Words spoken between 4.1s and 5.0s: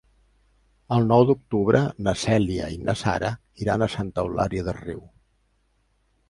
Eulària des